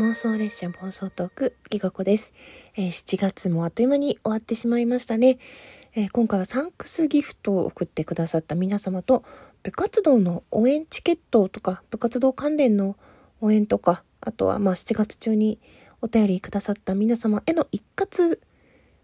[0.00, 2.32] 妄想列車暴走トーク、ギガ子です、
[2.74, 5.36] えー、7月もあっという間に終わってしまいましたね。
[5.94, 9.24] えー、今回はサンクスギフトを送ってくださった皆様と、
[9.62, 12.96] 部活動の応援チケットとか、部活動関連の
[13.42, 15.60] 応援とか、あとはまあ7月中に
[16.00, 18.38] お便りくださった皆様への一括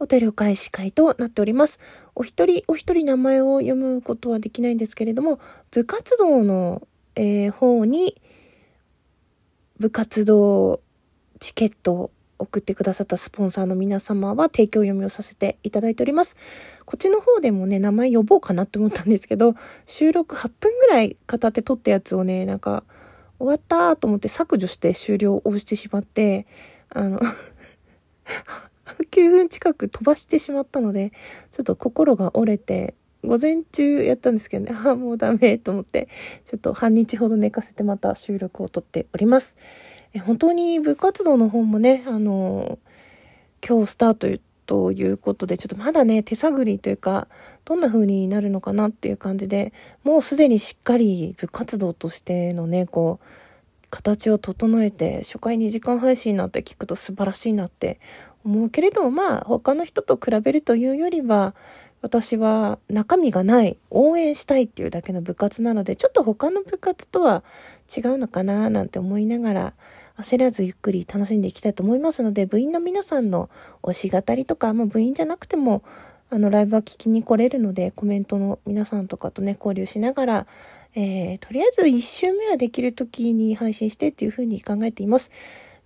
[0.00, 1.78] お便りを返し会となっております。
[2.16, 5.38] お一人お一人名前を読むことはできないんですけれども、
[5.70, 6.82] 部活動の、
[7.14, 8.20] えー、方に
[9.80, 10.82] 部活動
[11.40, 16.36] チケットを送ってくださったスポンサーの皆様は提供読みをさせていただいております。
[16.86, 19.54] こっちの方でもね、名前呼ぼうかなって思ったんですけど、
[19.86, 22.84] 収録8分ぐらい片手撮ったやつをね、なんか、
[23.38, 26.46] 終わったと思って削除して終了を押してしまって、
[26.90, 27.20] あの
[29.10, 31.12] 9分近く飛ばしてしまったので、
[31.50, 36.08] ちょっと心が折れて、午前中やったんですけどね、ああ、もうダメと思って、
[36.44, 39.56] ちょっと半日ほど寝かせてまた収録を撮っております。
[40.18, 42.78] 本当に部活動の方もね、あの
[43.66, 47.28] 今日スタートということで、ちょっとまだね、手探りというか、
[47.64, 49.72] どんな風になるのかなっていう感じで、
[50.04, 53.24] もうすでにしっかり部活動としてのね、こう、
[53.90, 57.98] 形を整えて初回2時間配信なんて聞くと素晴らしいなって
[58.44, 61.54] 思うけれどもまあ他の人と比べるというよりは
[62.02, 67.42] 私は中身がない応援したいっていうだけの部活なのでちょっと他の部活とは
[67.94, 69.72] 違うのかななんて思いながら
[70.16, 73.50] 焦らずゆっくり楽しんでいきたいと思いますので部員の皆さんの
[73.82, 75.82] 推し語りとか、まあ、部員じゃなくても
[76.30, 80.46] あのライブは聞きに来れるのでコメントの皆さんとかとね交流しながら
[80.94, 85.30] えー、とりあえず1週目はできる時に配信してっていう風に考えています。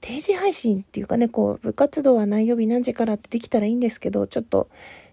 [0.00, 4.68] 定時配信っていうかね、こう、部活動は何曜日何時からってできたらいいんですけど、ちょっと、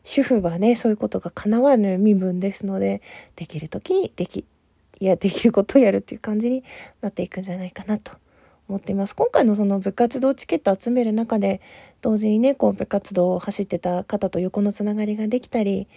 [0.10, 3.04] 主婦はね、そういうことが叶わぬ身分ですので、
[3.36, 4.44] できる時にでき、
[5.00, 6.64] いや、できることをやるっていう感じに
[7.00, 8.14] なっていくんじゃないかなと
[8.68, 9.16] 思っています。
[9.16, 11.62] 今回のその部活動チケット集める中で、
[12.02, 15.88] 同時にね、こう、部活動を走ってた方と横のつながりができたり、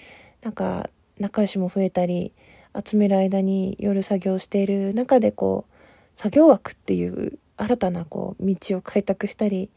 [0.42, 2.34] なんか、仲良しも増えたり、
[2.86, 5.74] 集める間に夜作業している中でこう
[6.18, 9.70] 作業枠っていう新たなこう道を開拓したり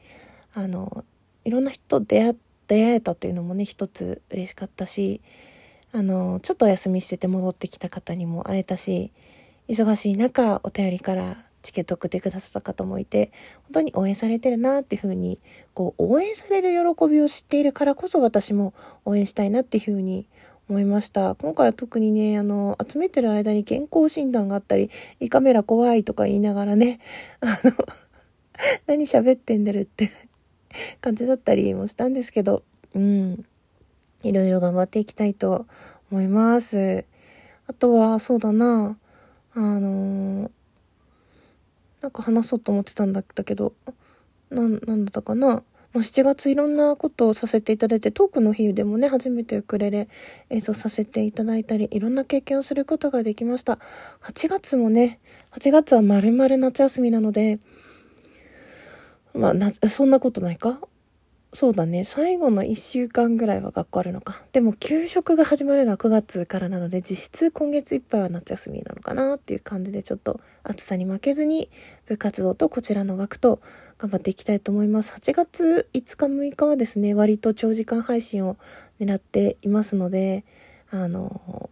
[0.54, 1.04] あの
[1.44, 5.22] いろんな人と出会って出会えたっていうのもね一つ嬉しかったし
[5.92, 9.12] あのちょっとお休みしてて戻ってきた方にも会えたし
[9.68, 13.32] 忙しい中お便りからチケット送ってくださった方もいて
[13.64, 15.40] 本当に応援されてるなっていうふうに
[15.74, 18.74] こう応援される喜びを知っているからこそ私も
[19.06, 20.28] 応援したいなっていうふうに
[20.68, 21.36] 思いました。
[21.36, 24.90] 今回は特にね、あの、集めてる間に健康診断があったり、
[25.20, 27.00] 胃カメラ怖いとか言いながらね、
[27.40, 27.74] あの、
[28.88, 30.12] 何喋ってんだるって
[31.02, 32.64] 感じだったりもしたんですけど、
[32.94, 33.46] うん。
[34.24, 35.68] いろいろ頑張っていきたいと
[36.12, 37.06] 思います。
[37.68, 38.98] あとは、そうだな、
[39.54, 40.52] あの
[42.02, 43.74] なんか話そうと思ってたんだけど、
[44.50, 45.64] な、なんだったかな。
[45.96, 50.10] もう7月いろんなことをさせていただいて、トークの日でもね、初めてウクレレ
[50.50, 53.80] 演奏させていただいたり、いろんな経験をすることができました。
[54.22, 55.20] 8月もね、
[55.54, 57.60] 8月は丸々夏休みなので、
[59.36, 60.80] まあ、な、そんなことないか？
[61.54, 62.04] そうだね。
[62.04, 64.42] 最後の1週間ぐらいは学校あるのか。
[64.52, 71.70] でも、給食が始まるのは9月からなので、実質今月いっぱいは夏休みなのかなっていう感じで、ちょっと暑さに負けずに、
[72.08, 73.62] 部活動とこちらの枠と
[73.98, 75.14] 頑張っていきたいと思います。
[75.14, 78.58] 8月5日6日はですね、割と長時間配信を
[79.00, 80.44] 狙っていますので、
[80.92, 81.70] あの、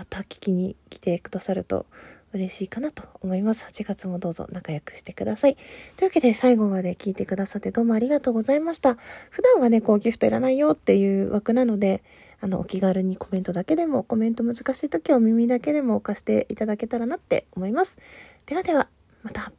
[0.00, 1.84] また聞きに来てくださると
[2.32, 3.66] 嬉しいかなと思います。
[3.66, 5.56] 8月もどうぞ仲良くしてください。
[5.98, 8.94] というわけで最後まで聞いてくださってどうもありがとうございました。
[9.28, 12.02] 普段はね、こうギフトいらないよっていう枠なので、
[12.40, 17.98] あの、お気軽にコメントだけでも、コメント難しい時はお耳だけでも貸していただけたらなって思います。
[18.46, 18.88] ではでは、
[19.22, 19.52] また。